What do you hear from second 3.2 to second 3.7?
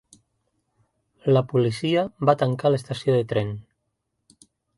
tren.